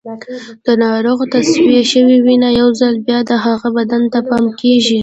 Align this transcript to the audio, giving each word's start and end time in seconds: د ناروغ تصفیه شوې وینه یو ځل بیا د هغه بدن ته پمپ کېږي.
د 0.65 0.67
ناروغ 0.83 1.19
تصفیه 1.33 1.83
شوې 1.91 2.17
وینه 2.25 2.49
یو 2.59 2.69
ځل 2.79 2.95
بیا 3.05 3.19
د 3.29 3.31
هغه 3.45 3.67
بدن 3.77 4.03
ته 4.13 4.19
پمپ 4.27 4.51
کېږي. 4.61 4.99